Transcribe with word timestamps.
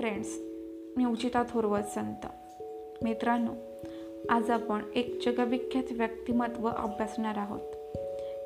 Friends 0.00 0.28
मी 0.96 1.04
Uchida 1.04 1.42
थोरवत 1.42 1.82
संत. 1.94 2.26
मित्रांनो 3.04 3.52
आज 4.30 4.50
आपण 4.50 4.80
एक 4.94 5.18
जगविख्यात 5.26 5.92
व्यक्तिमत्व 5.92 6.68
अभ्यासणार 6.68 7.34
आहोत. 7.36 7.60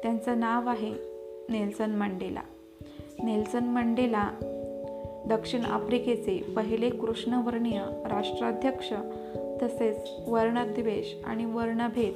त्यांचं 0.03 0.41
नाव 0.41 0.69
आहे 0.69 0.93
नेल्सन 1.49 1.91
मंडेला. 1.91 2.41
नेल्सन 3.25 3.65
मंडेला 3.65 4.31
दक्षिण 5.29 5.65
आफ्रिकेचे 5.65 6.43
पहिले 6.57 6.91
कृष्णवर्णीय 6.91 7.81
राष्ट्राध्यक्ष 7.91 8.93
तसेच 9.63 10.29
वर्णद्वेष 10.29 11.25
आणि 11.25 11.45
वर्णभेद 11.45 12.15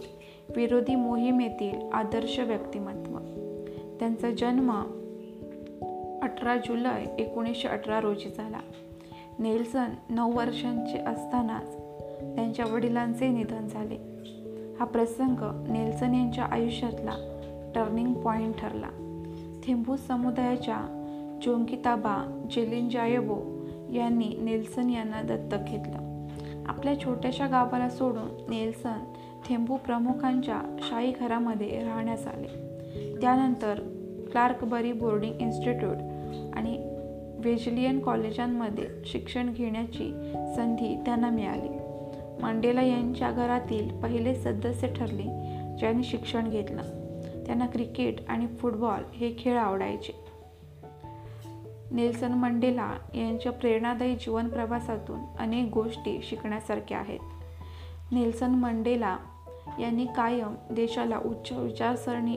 विरोधी 0.57 0.95
मोहिमेतील 0.95 1.91
आदर्श 1.93 2.39
व्यक्तिमत्व. 2.39 3.19
त्यांचा 3.99 4.31
जन्म 4.31 4.73
अठरा 6.23 6.57
जुलै 6.57 7.23
एकोणीसशे 7.23 7.69
अठरा 7.69 8.01
रोजी 8.01 8.29
झाला. 8.37 8.61
नेल्सन 9.39 9.89
नऊ 10.11 10.33
वर्षांचे 10.33 10.99
असतानाच 10.99 11.77
त्यांच्या 12.35 12.67
वडिलांचे 12.67 13.29
निधन 13.29 13.69
झाले. 13.69 13.95
हा 14.81 14.85
प्रसंग 14.85 15.37
नेल्सन 15.69 16.15
यांच्या 16.15 16.45
आयुष्यातला 16.45 17.13
टर्निंग 17.75 18.15
पॉईंट 18.15 18.55
ठरला. 18.59 18.89
थेंबू 19.65 19.97
समुदायाच्या 19.97 20.77
चोंकिताबा 21.45 22.47
जेलिंजायबो 22.51 23.37
यांनी 23.93 24.39
नेल्सन 24.41 24.91
यांना 24.91 25.23
दत्तक 25.23 25.59
घेतलं. 25.69 26.27
आपल्या 26.67 27.01
छोट्याशा 27.01 27.47
गावाला 27.47 27.89
सोडून 27.89 28.51
नेल्सन 28.51 29.13
थेंबू 29.49 29.77
प्रमुखांच्या 29.77 30.77
शाही 30.79 31.13
घरामध्ये 31.21 31.85
राहण्यास 31.85 32.27
आले. 32.27 32.49
त्यानंतर 33.21 33.75
क्लार्कबरी 34.31 34.93
बोर्डिंग 34.93 35.35
इन्स्टिट्यूट 35.41 35.97
आणि 36.57 36.98
वेजलियन 37.39 38.01
कॉलेजांमध्ये 38.01 38.85
शिक्षण 39.05 39.53
घेण्याची 39.53 40.33
संधी 40.57 40.97
त्यांना 41.07 41.31
मिळाली. 41.31 41.69
मंडेला 42.43 42.83
यांच्या 42.83 43.31
घरातील 43.31 44.01
पहिले 44.01 44.35
सदस्य 44.35 44.89
ठरले 44.89 45.23
ज्यांनी 45.79 46.05
शिक्षण 46.05 46.51
घेतलं. 46.51 46.83
त्यांना 47.47 47.67
क्रिकेट 47.67 48.17
आणि 48.29 48.47
फुटबॉल 48.47 49.03
हे 49.15 49.35
खेळ 49.39 49.57
आवडायचे. 49.57 50.13
नेल्सन 51.91 52.33
मंडेला 52.33 52.95
यांच्या 53.15 53.53
प्रेरणादायी 53.53 54.15
जीवन 54.15 54.49
प्रवासातून 54.49 55.21
अनेक 55.39 55.73
गोष्टी 55.73 56.21
शिकण्यासारख्या 56.23 56.99
आहेत. 56.99 57.21
नेल्सन 58.13 58.51
मंडेला 58.51 59.17
यांनी 59.81 60.07
कायम 60.07 60.55
देशाला 60.71 61.19
उच्च 61.19 61.53
विचारसरणी 61.53 62.37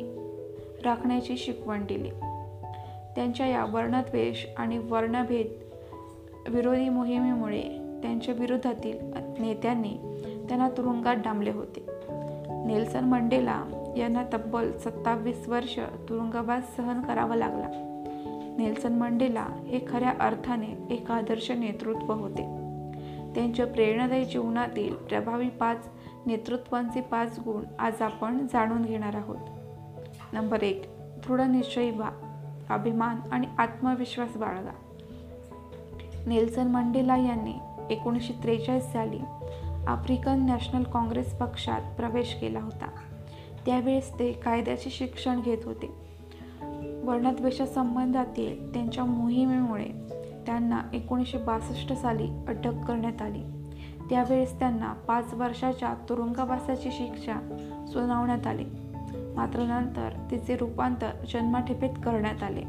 राखण्याची 0.85 1.37
शिकवण 1.37 1.85
दिली. 1.85 2.09
त्यांच्या 3.15 3.47
या 3.47 3.65
वर्णद्वेष 3.65 4.45
आणि 4.57 4.77
वर्णभेद 4.77 5.47
विरोधी 6.49 6.89
मोहिमेमुळे 6.89 7.61
त्यांच्या 8.01 8.33
विरोधातील 8.33 8.97
नेत्यांनी 9.39 9.97
त्यांना 10.47 10.69
तुरुंगात 10.69 11.15
डांबले 11.15 11.51
होते. 11.51 11.85
नेल्सन 12.65 13.05
मंडेला 13.05 13.63
यांना 13.97 14.23
तब्बल 14.33 14.71
सत्तावीस 14.77 15.47
वर्ष 15.47 15.79
तुरुंगवास 16.09 16.77
सहन 16.77 17.01
करावा 17.01 17.35
लागला. 17.35 17.67
नेल्सन 18.57 18.93
मंडेला 18.93 19.47
हे 19.67 19.79
खऱ्या 19.87 20.13
अर्थाने 20.19 20.93
एक 20.93 21.11
आदर्श 21.11 21.51
नेतृत्व 21.51 22.13
होते. 22.13 22.41
त्यांच्या 23.35 23.67
प्रेरणादायी 23.67 24.25
जीवनातील 24.25 24.95
प्रभावी 24.95 25.49
पाच 25.49 25.89
नेतृत्वांचे 26.25 27.01
पाच 27.01 27.39
गुण 27.39 27.63
आज 27.79 28.01
आपण 28.01 28.47
जाणून 28.53 28.81
घेणार 28.81 29.15
आहोत. 29.15 29.37
नंबर 30.33 30.63
एक 30.63 30.81
दृढनिश्चयी 30.97 31.91
व्हा 31.91 32.30
अभिमान 32.71 33.15
आणि 33.31 33.47
आत्मविश्वास 33.57 34.37
बाळगा. 34.37 34.71
नेल्सन 36.27 36.67
मंडेला 36.67 37.17
यांनी 37.17 37.53
एकोणीसशे 37.89 38.33
त्रेचाळीस 38.43 38.83
साली 38.83 39.19
आफ्रिकन 39.87 40.45
नॅशनल 40.45 40.83
काँग्रेस 40.83 41.37
पक्षात 41.37 41.81
प्रवेश 41.97 42.33
केला 42.41 42.59
होता. 42.59 42.87
त्यावेळेस 43.65 44.19
ते 44.19 44.31
कायद्याचे 44.31 44.89
शिक्षण 44.89 45.41
घेत 45.41 45.57
होते. 45.65 45.93
वर्णद्वेषासंबंधातील 47.03 48.73
त्यांच्या 48.73 49.05
मोहिमेमुळे 49.05 49.87
त्यांना 50.45 50.81
एकोणीसशे 50.93 51.37
बासष्ट 51.37 51.93
साली 51.93 52.27
अटक 52.47 52.73
करण्यात 52.87 53.21
आली. 53.21 53.43
त्यावेळेस 54.09 54.59
त्यांना 54.59 54.93
पाच 54.93 55.33
वर्षाच्या 55.33 55.93
तुरुंगवासाची 56.09 56.89
शिक्षा 56.91 57.33
सुनावण्यात 57.91 58.47
आली. 58.47 58.65
मात्र 59.35 59.59
नंतर 59.59 60.09
तिचे 60.31 60.57
रूपांतर 60.57 61.11
जन्मठेपेत 61.25 61.89
करण्यात 62.05 62.43
आले. 62.43 62.61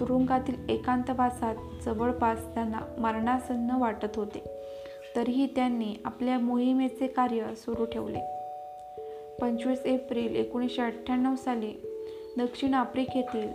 तुरुंगातील 0.00 0.68
एकांतवासात 0.68 1.54
जवळपास 1.84 2.54
त्यांना 2.54 2.80
मरणासन्न 2.98 3.70
वाटत 3.70 4.16
होते. 4.16 4.44
तरीही 5.16 5.46
त्यांनी 5.46 5.94
आपल्या 6.04 6.38
मोहिमेचे 6.38 7.06
कार्य 7.06 7.54
सुरू 7.56 7.84
ठेवले. 7.84 8.18
पंचवीस 9.40 9.82
एप्रिल 9.84 10.36
एकोणीसशे 10.36 10.82
अठ्ठ्याण्णव 10.82 11.34
साली 11.34 11.72
दक्षिण 12.38 12.74
आफ्रिकेतील 12.74 13.48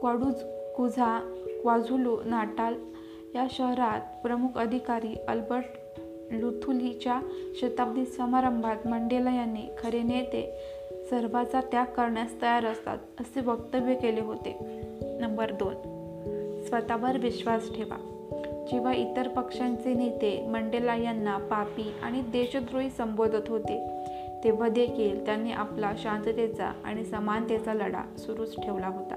क्वाडूज 0.00 0.34
कुझा 0.76 1.20
क्वाझुलू 1.62 2.16
नाटाल 2.24 2.74
या 3.34 3.46
शहरात 3.50 4.00
प्रमुख 4.22 4.58
अधिकारी 4.58 5.14
अल्बर्ट 5.28 5.64
लुथुलीच्या 6.32 7.20
शताब्दी 7.60 8.04
समारंभात 8.04 8.86
मंडेला 8.86 9.34
यांनी 9.34 9.62
खरे 9.78 10.02
नेते 10.02 10.58
सर्वाचा 11.10 11.60
त्याग 11.60 11.84
करण्यास 11.84 12.42
तयार 12.42 12.64
असतात 12.64 12.98
असे 13.20 13.40
वक्तव्य 13.40 13.94
केले 13.94 14.20
होते. 14.20 14.56
नंबर 15.20 15.52
दोन. 15.52 15.74
स्वतःवर 16.66 17.16
विश्वास 17.16 17.74
ठेवा. 17.74 18.16
जेव्हा 18.72 18.94
इतर 18.94 19.28
पक्षांचे 19.28 19.94
नेते 19.94 20.46
मंडेला 20.46 20.96
यांना 20.96 21.38
पापी 21.38 21.92
आणि 22.02 22.20
देशद्रोही 22.20 22.90
संबोधत 22.90 23.48
होते 23.48 23.88
तेव्हा 24.44 24.68
देखील 24.68 25.26
त्यांनी 25.26 25.52
आपला 25.52 25.92
शांततेचा 25.98 26.72
आणि 26.84 27.04
समानतेचा 27.04 27.74
लढा 27.74 28.02
सुरूच 28.18 28.56
ठेवला 28.62 28.86
होता. 28.86 29.16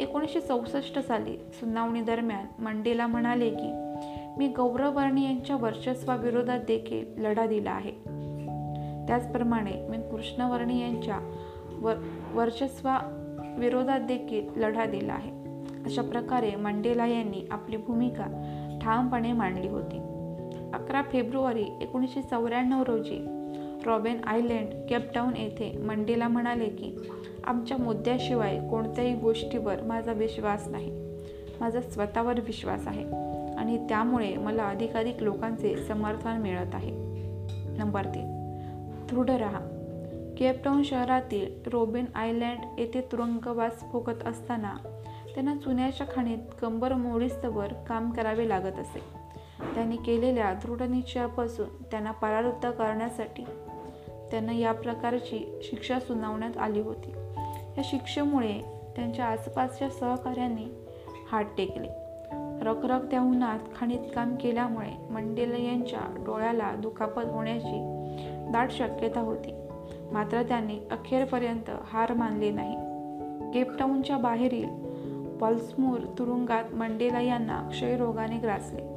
एकोणीसशे 0.00 0.40
चौसष्ट 0.40 0.98
साली 0.98 1.36
सुनावणी 1.36 2.00
दरम्यान 2.00 2.62
मंडेला 2.62 3.06
म्हणाले 3.06 3.50
की 3.50 3.72
मी 4.38 4.48
गौरवर्णी 4.48 5.24
यांच्या 5.24 5.56
वर्चस्वाविरोधात 5.56 6.60
देखील 6.66 7.22
लढा 7.22 7.46
दिला 7.46 7.70
आहे. 7.70 8.21
त्याचप्रमाणे 9.08 9.86
मी 9.88 9.96
कृष्णवर्णी 9.96 10.80
यांच्या 10.80 11.18
वर 11.80 11.94
वर्चस्वा 12.34 12.98
विरोधात 13.58 14.00
देखील 14.00 14.60
लढा 14.60 14.84
दिला 14.84 15.12
आहे. 15.12 15.30
अशा 15.84 16.02
प्रकारे 16.02 16.56
मंडेला 16.56 17.06
यांनी 17.06 17.48
आपली 17.50 17.76
भूमिका 17.76 18.24
ठामपणे 18.82 19.32
मांडली 19.32 19.68
होती. 19.68 19.98
अकरा 20.74 21.02
फेब्रुवारी 21.02 21.64
एकोणीसशे 21.80 22.22
चौऱ्याण्णव 22.22 22.82
रोजी 22.82 23.26
रॉबेन 23.86 24.24
आयलँड 24.24 24.68
केपटाऊन 24.88 25.36
येथे 25.36 25.78
मंडेला 25.78 26.28
म्हणाले 26.28 26.64
की 26.64 26.96
आमच्या 27.44 27.76
मुद्द्याशिवाय 27.76 28.68
कोणत्याही 28.70 29.14
गोष्टीवर 29.14 29.82
माझा 29.82 30.12
विश्वास 30.12 30.68
नाही. 30.68 30.90
माझा 31.60 31.80
स्वतःवर 31.80 32.40
विश्वास 32.40 32.88
आहे 32.88 33.04
आणि 33.54 33.88
त्यामुळे 33.88 34.36
मला 34.36 34.62
अधिकाधिक 34.62 35.22
लोकांचे 35.22 35.76
समर्थन 35.76 36.40
मिळत 36.40 36.74
आहे. 36.74 36.90
नंबर 37.78 38.04
तीन. 38.04 38.41
दृढ 39.12 39.30
राहा. 39.30 39.60
केपटाऊन 40.38 40.82
शहरातील 40.82 41.68
रोबिन 41.72 42.04
आयलँड 42.14 42.58
येथे 42.78 43.00
तुरुंगवास 43.00 43.84
भोगत 43.92 44.26
असताना 44.26 44.74
त्यांना 45.34 45.56
चुन्याच्या 45.56 46.06
खाणीत 46.14 46.38
कंबर 46.60 46.92
मोडीस्तवर 46.92 47.66
काम 47.66 48.10
करावे 48.10 48.48
लागत 48.48 48.78
असे. 48.78 49.02
त्यांनी 49.74 49.96
केलेल्या 49.96 50.52
दृढनिश्चयापासून 50.52 51.68
त्यांना 51.90 52.10
परावृत्त 52.10 52.66
करण्यासाठी 52.78 53.44
त्यांना 54.30 54.52
या 54.52 54.72
प्रकारची 54.72 55.60
शिक्षा 55.62 56.00
सुनावण्यात 56.00 56.56
आली 56.56 56.80
होती. 56.80 57.10
या 57.78 57.82
शिक्षेमुळे 57.84 58.60
त्यांच्या 58.96 59.24
आसपासच्या 59.24 59.88
सहकाऱ्यांनी 59.88 60.66
हात 61.32 61.44
टेकले. 61.56 61.88
रखरखत्या 62.62 63.20
उन्हात 63.20 63.58
खाणीत 63.76 64.00
काम 64.14 64.36
केल्यामुळे 64.36 65.12
मंडेला 65.12 65.56
यांच्या 65.56 66.00
डोळ्याला 66.26 66.74
दुखापत 66.74 67.22
होण्याची 67.30 68.01
दाट 68.50 68.70
शक्यता 68.70 69.20
होती. 69.20 69.54
मात्र 70.12 70.42
त्यांनी 70.42 70.78
अखेरपर्यंत 70.90 71.70
हार 71.84 72.14
मानले 72.14 72.50
नाही. 72.50 72.76
केपटाऊनच्या 73.52 74.18
बाहेरील 74.18 74.68
पॉल्समूर 75.40 76.00
तुरुंगात 76.18 76.74
मंडेला 76.74 77.20
यांना 77.20 77.68
क्षयरोगाने 77.68 78.38
ग्रासले. 78.38 78.92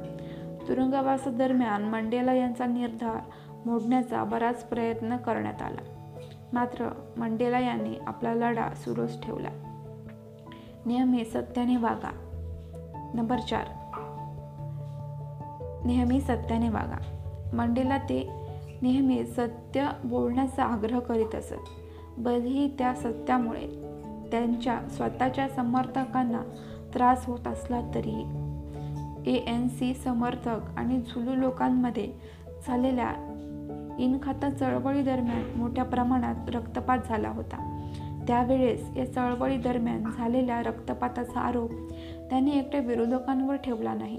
तुरुंगवासादरम्यान 0.68 1.82
मंडेला 1.82 2.32
यांचा 2.32 2.66
निर्धार 2.66 3.16
मोडण्याचा 3.66 4.24
बराच 4.24 4.64
प्रयत्न 4.64 5.16
करण्यात 5.16 5.62
आला. 5.62 6.12
मात्र 6.52 6.88
मंडेला 7.16 7.58
यांनी 7.58 7.94
आपला 8.06 8.34
लढा 8.34 8.74
सुरूच 8.74 9.22
ठेवला. 9.22 9.48
नेहमी 10.86 11.24
सत्याने 11.24 11.76
वागा. 11.76 12.12
नंबर 13.14 13.38
चार. 13.38 13.64
नेहमी 15.84 16.20
सत्याने 16.20 16.68
वागा. 16.68 16.98
मंडेला 17.56 17.98
ते 17.98 18.45
नेहमी 18.82 19.24
सत्य 19.24 19.88
बोलण्याचा 20.04 20.64
आग्रह 20.64 20.98
करीत 20.98 21.34
असत. 21.34 21.54
बलही 22.18 22.74
त्या 22.78 22.94
सत्यामुळे. 22.94 23.96
त्यांच्या 24.30 24.80
स्वतःच्या 24.90 25.48
समर्थकांना 25.48 26.40
त्रास 26.94 27.26
होत 27.26 27.46
असला 27.46 27.80
तरीही. 27.94 28.24
ए 29.30 29.34
एन 29.34 29.68
सी 29.68 29.94
समर्थक 29.94 30.60
आणि 30.76 30.98
झुलू 30.98 31.34
लोकांमध्ये 31.34 32.12
झालेल्या 32.66 33.32
इनखाता 33.98 34.50
चळवळीदरम्यान 34.50 35.42
मोठ्या 35.56 35.84
प्रमाणात 35.84 36.34
रक्तपात 36.48 36.98
झाला 37.08 37.28
होता. 37.28 37.72
त्यावेळेस 38.28 38.90
या 38.96 39.12
चळवळी 39.12 39.56
दरम्यान 39.56 40.04
झालेल्या 40.18 40.62
रक्तपाताचा 40.62 41.40
आरोप 41.40 41.72
त्यांनी 42.30 42.58
एकट्या 42.58 42.80
विरोधकांवर 42.80 43.56
ठेवला 43.56 43.94
नाही. 43.94 44.18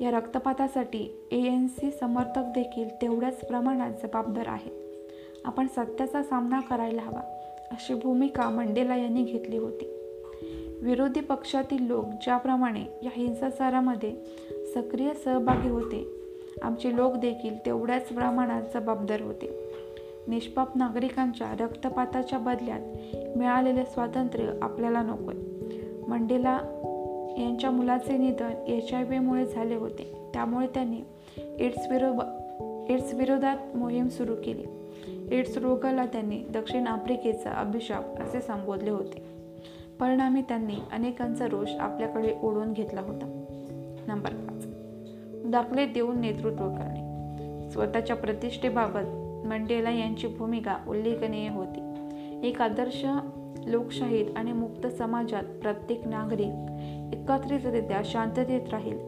या 0.00 0.10
रक्तपातासाठी 0.10 1.26
ए 1.30 1.36
एन 1.36 1.66
सी 1.66 1.90
समर्थक 1.90 2.42
देखील 2.54 2.88
तेवढ्याच 3.02 3.40
प्रमाणात 3.40 3.90
जबाबदार 4.02 4.46
आहेत. 4.46 4.72
आपण 5.44 5.66
सत्याचा 5.66 6.22
सामना 6.22 6.60
करायला 6.60 7.02
हवा 7.02 7.20
अशी 7.70 7.94
भूमिका 7.94 8.50
मंडेला 8.50 8.96
यांनी 8.96 9.22
घेतली 9.22 9.56
होती. 9.56 9.94
विरोधी 10.82 11.20
पक्षातील 11.20 11.86
लोक 11.86 12.04
ज्याप्रमाणे 12.04 12.84
या 13.02 13.10
हिंसाचारामध्ये 13.12 14.16
सक्रिय 14.74 15.14
सहभागी 15.14 15.68
होते 15.68 16.06
आमचे 16.62 16.96
लोक 16.96 17.16
देखील 17.16 17.66
तेवढ्याच 17.66 18.08
प्रमाणात 18.08 18.62
जबाबदार 18.74 19.20
होते. 19.20 19.74
निष्पाप 20.28 20.76
नागरिकांच्या 20.76 21.64
रक्तपाताच्या 21.64 22.38
बदल्यात 22.38 22.80
मिळालेले 23.38 23.84
स्वातंत्र्य 23.84 24.52
आपल्याला 24.62 25.02
नकोय. 25.02 25.34
मंडेला 26.08 26.60
यांच्या 27.38 27.70
मुलाचे 27.70 28.18
निधन 28.18 28.50
एच 28.68 28.94
आय 28.94 29.04
व्हीमुळे 29.04 29.46
झाले 29.46 29.74
होते. 29.74 30.30
त्यामुळे 30.34 30.66
त्यांनी 30.66 31.00
एड्स 31.58 31.90
विरोध 31.90 32.16
एड्स 32.90 33.14
विरोधात 33.14 33.76
मोहीम 33.76 34.08
सुरू 34.08 34.34
केली. 34.44 34.64
एड्स 35.36 35.56
रोगाला 35.56 36.06
त्यांनी 36.06 36.38
दक्षिण 36.38 36.86
आफ्रिकेचा 36.86 37.50
अभिशाप 37.50 38.20
असे 38.20 38.40
संबोधले 38.40 38.90
होते. 38.90 39.22
परिणामी 40.00 40.42
त्यांनी 40.42 40.74
अनेकांचा 40.92 41.46
रोष 41.46 41.70
आपल्याकडे 41.80 42.34
ओढून 42.42 42.72
घेतला 42.72 43.00
होता. 43.00 43.44
नंबर 44.06 44.30
पाच. 44.30 44.66
दाखले 45.46 45.86
देऊन 45.86 46.20
नेतृत्व 46.20 46.68
करणे. 46.68 47.08
स्वतःच्या 47.70 48.16
प्रतिष्ठेबाबत 48.16 49.08
मंडेला 49.46 49.90
यांची 49.90 50.26
भूमिका 50.26 50.76
उल्लेखनीय 50.88 51.48
होती. 51.48 51.80
एक 52.48 52.62
आदर्श 52.62 53.06
लोकशाहीत 53.66 54.26
आणि 54.36 54.52
मुक्त 54.52 54.86
समाजात 54.86 55.42
प्रत्येक 55.42 56.08
नागरिक 56.08 56.67
एकत्रितरित्या 57.12 58.00
शांततेत 58.04 58.68
राहील 58.72 58.98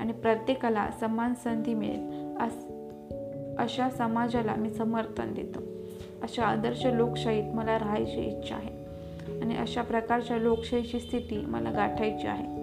आणि 0.00 0.12
प्रत्येकाला 0.12 0.90
समान 1.00 1.34
संधी 1.34 1.74
मिळेल. 1.74 2.36
अशा 3.58 3.90
समाजाला 3.90 4.54
मी 4.54 4.70
समर्थन 4.70 5.34
देतो. 5.34 5.60
अशा 6.22 6.44
आदर्श 6.44 6.86
लोकशाहीत 6.86 7.54
मला 7.54 7.78
राहायची 7.78 8.20
इच्छा 8.20 8.56
आहे 8.56 8.80
आणि 9.40 9.56
अशा 9.56 9.82
प्रकारच्या 9.82 10.36
लोकशाहीची 10.36 11.00
स्थिती 11.00 11.44
मला 11.46 11.70
गाठायची 11.70 12.26
आहे. 12.26 12.60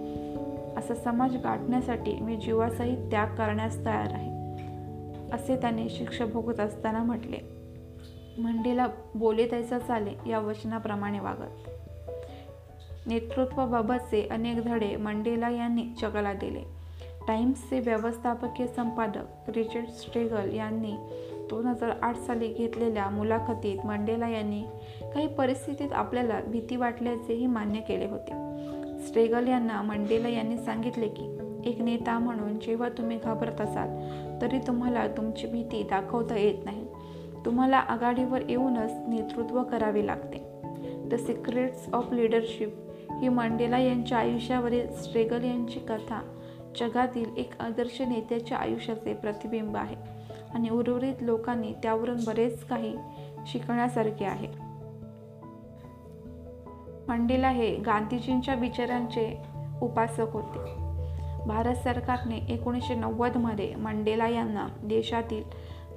असा 0.76 0.94
समाज 0.94 1.36
गाठण्यासाठी 1.36 2.12
मी 2.12 2.36
जीवासही 2.36 3.10
त्याग 3.10 3.26
करण्यास 3.26 3.84
तयार 3.84 4.12
आहे 4.12 4.38
असे 5.32 5.56
त्याने 5.56 5.88
शिक्षा 5.88 6.24
भोगत 6.24 6.60
असताना 6.60 7.02
म्हटले. 7.02 7.36
मंडीला 8.38 8.86
बोले 9.14 9.48
द्यायचा 9.48 9.78
चाले 9.78 10.30
या 10.30 10.38
वचनाप्रमाणे 10.38 11.20
वागत. 11.20 11.70
नेतृत्वाबाबतचे 13.08 14.28
अनेक 14.30 14.64
धडे 14.64 14.96
मंडेला 14.96 15.50
यांनी 15.50 15.82
जगाला 16.02 16.32
दिले. 16.32 16.62
टाइम्सचे 17.28 17.80
व्यवस्थापकीय 17.80 18.66
संपादक 18.66 19.50
रिचर्ड 19.56 19.86
स्ट्रेगल 19.86 20.54
यांनी 20.54 20.92
दोन 21.50 21.66
हजार 21.66 21.90
आठ 22.02 22.16
साली 22.16 22.48
घेतलेल्या 22.48 23.10
मुलाखतीत 23.10 23.86
मंडेला 23.86 24.28
यांनी 24.28 24.62
काही 25.14 25.26
परिस्थितीत 25.26 25.92
आपल्याला 25.92 26.40
भीती 26.46 26.76
वाटल्याचेही 26.76 27.46
मान्य 27.46 27.80
केले 27.80 28.06
होते. 28.06 28.32
स्ट्रेगल 29.06 29.48
यांना 29.48 29.82
मंडेला 29.82 30.28
यांनी 30.28 30.58
सांगितले 30.58 31.08
की 31.08 31.38
एक 31.64 31.80
नेता 31.80 32.18
म्हणून 32.18 32.58
जेव्हा 32.58 32.88
तुम्ही 32.88 33.18
घाबरत 33.24 33.60
असाल 33.60 33.88
तरी 34.42 34.58
तुम्हाला 34.58 35.06
तुमची 35.06 35.46
भीती 35.46 35.82
दाखवता 35.82 36.36
येत 36.36 36.64
नाही. 36.64 36.86
तुम्हाला 37.44 37.76
आघाडीवर 37.76 38.50
येऊनच 38.50 38.92
नेतृत्व 39.08 39.62
करावे 39.62 40.06
लागते. 40.06 40.44
द 41.08 41.14
सिक्रेट्स 41.14 41.92
ऑफ 41.92 42.12
लिडरशिप 42.12 42.87
ही 43.20 43.28
मंडेला 43.28 43.78
यांच्या 43.78 44.18
आयुष्यावरील 44.18 44.92
स्ट्रेगल 44.92 45.44
यांची 45.44 45.80
कथा. 45.80 46.34
जगातील 46.80 47.36
एक 47.36 47.50
आदर्श 47.60 48.00
नेत्याच्या 48.00 48.58
आयुष्याचे 48.58 49.14
प्रतिबिंब 49.14 49.76
आहे 49.76 49.96
आणि 50.54 50.68
उर्वरित 50.68 51.14
लोकांनी 51.20 51.72
त्यावरून 51.82 52.16
बरेच 52.26 52.64
काही 52.64 52.96
शिकण्यासारखे 53.46 54.24
आहे. 54.24 54.48
मंडेला 57.08 57.50
हे 57.50 57.76
गांधीजींच्या 57.76 58.54
विचारांचे 58.54 59.38
उपासक 59.82 60.32
होते. 60.32 60.58
भारत 61.46 61.74
सरकारने 61.74 62.36
एकोणीसशे 62.36 62.94
नव्वदमध्ये 62.94 63.74
मंडेला 63.74 64.28
यांना 64.28 64.66
देशातील 64.84 65.42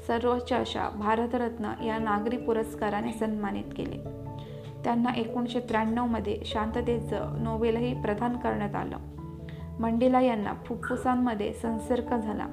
सर्वोच्च 0.07 0.53
अशा 0.53 0.89
भारतरत्न 0.89 1.83
या 1.83 1.97
नागरी 1.97 2.37
पुरस्काराने 2.37 3.13
सन्मानित 3.13 3.63
केले. 3.77 4.10
त्यांना 4.83 5.09
एकोणीसशे 5.17 5.59
त्र्याण्णवमध्ये 5.59 6.37
शांततेचं 6.45 7.43
नोबेलही 7.43 8.01
प्रदान 8.01 8.37
करण्यात 8.37 8.75
आलं. 8.75 8.97
मंडेला 9.79 10.21
यांना 10.21 10.53
फुफ्फुसांमध्ये 10.65 11.53
संसर्ग 11.53 12.17
झाला 12.19 12.43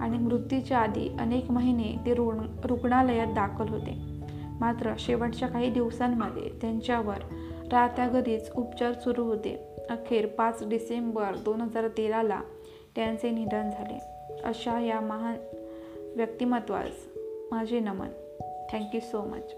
आणि 0.00 0.18
मृत्यूच्या 0.18 0.78
आधी 0.78 1.08
अनेक 1.20 1.50
महिने 1.50 1.96
ते 2.06 2.14
रुण 2.14 2.46
रुग्णालयात 2.64 3.26
दाखल 3.26 3.68
होते. 3.68 3.94
मात्र 4.60 4.94
शेवटच्या 4.98 5.48
काही 5.48 5.70
दिवसांमध्ये 5.70 6.50
त्यांच्यावर 6.60 7.16
रात्यागरीच 7.72 8.50
उपचार 8.56 8.92
सुरू 8.92 9.24
होते. 9.24 9.76
अखेर 9.90 10.26
पाच 10.26 10.68
डिसेंबर 10.68 11.32
दोन 11.44 11.60
हजार 11.60 11.88
तेराला 11.88 12.40
त्यांचे 12.96 13.30
निधन 13.30 13.70
झाले. 13.70 13.98
अशा 14.44 14.80
या 14.80 15.00
महान 15.00 15.36
व्यक्तिमत्वास 16.16 17.08
माझे 17.50 17.80
नमन. 17.80 18.08
Thank you 18.72 19.00
so 19.00 19.22
much. 19.22 19.54